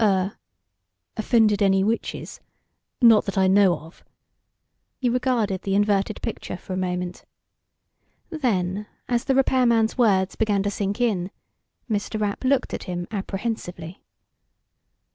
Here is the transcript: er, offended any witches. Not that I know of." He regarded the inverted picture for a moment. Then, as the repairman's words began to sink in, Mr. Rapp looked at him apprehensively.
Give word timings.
er, 0.03 0.35
offended 1.15 1.61
any 1.61 1.83
witches. 1.83 2.39
Not 3.03 3.25
that 3.25 3.37
I 3.37 3.45
know 3.47 3.77
of." 3.81 4.03
He 4.99 5.09
regarded 5.09 5.61
the 5.61 5.75
inverted 5.75 6.23
picture 6.23 6.57
for 6.57 6.73
a 6.73 6.75
moment. 6.75 7.23
Then, 8.31 8.87
as 9.07 9.25
the 9.25 9.35
repairman's 9.35 9.99
words 9.99 10.35
began 10.35 10.63
to 10.63 10.71
sink 10.71 10.99
in, 10.99 11.29
Mr. 11.87 12.19
Rapp 12.19 12.43
looked 12.43 12.73
at 12.73 12.85
him 12.85 13.05
apprehensively. 13.11 14.01